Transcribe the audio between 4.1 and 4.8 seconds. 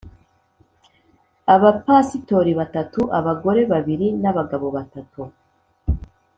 n ‘abagabo